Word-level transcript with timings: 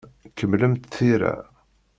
Kemmlemt 0.35 0.91
tira. 0.91 1.35